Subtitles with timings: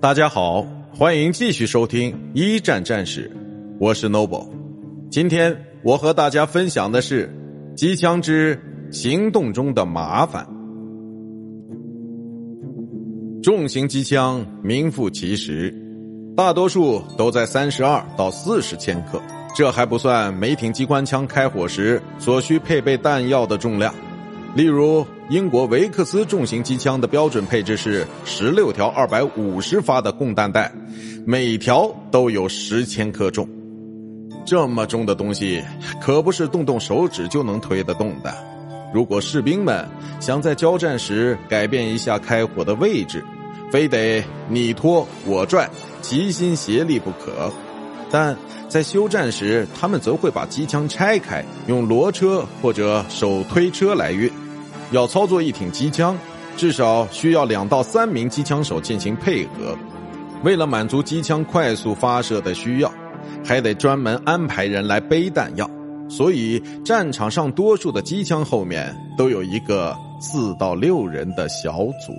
[0.00, 3.30] 大家好，欢迎继续收听一战战史，
[3.78, 4.48] 我是 Noble。
[5.10, 7.30] 今天我和大家分享的是
[7.76, 8.58] 机枪之
[8.90, 10.46] 行动中的麻烦。
[13.42, 15.74] 重型机枪名副其实，
[16.34, 19.20] 大多数都在三十二到四十千克，
[19.54, 23.94] 这还不算每挺机关枪开火时所需配备弹药的重量。
[24.54, 30.72] 例如，英国维克斯重型机枪的标准配置是十六条二百五十发的供弹带，
[31.26, 33.48] 每条都有十千克重。
[34.44, 35.62] 这么重的东西，
[36.00, 38.34] 可不是动动手指就能推得动的。
[38.92, 39.86] 如果士兵们
[40.18, 43.22] 想在交战时改变一下开火的位置，
[43.70, 45.68] 非得你拖我拽，
[46.00, 47.52] 齐心协力不可。
[48.10, 48.34] 但
[48.68, 54.32] 在休战时，他们则会把机枪拆开，用骡车或者手推车来运。
[54.90, 56.16] 要操作一挺机枪，
[56.56, 59.76] 至少需要两到三名机枪手进行配合。
[60.44, 62.92] 为了满足机枪快速发射的需要，
[63.44, 65.68] 还得专门安排人来背弹药。
[66.08, 72.14] 所以，战场上多数的机枪后面都有一个四到六人的小组。